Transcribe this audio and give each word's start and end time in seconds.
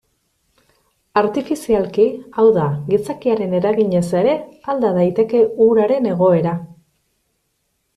Artifizialki, 1.21 2.07
hau 2.37 2.47
da, 2.57 2.65
gizakiaren 2.89 3.55
eraginez 3.61 4.05
ere 4.25 4.35
alda 4.75 4.95
daiteke 5.01 5.47
uraren 5.71 6.13
egoera. 6.17 6.61